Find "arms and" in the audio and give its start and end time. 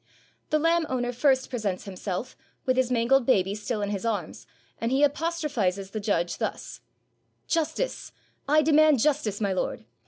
4.03-4.91